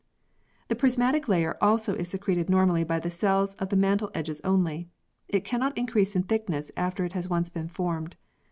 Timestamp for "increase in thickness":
5.77-6.71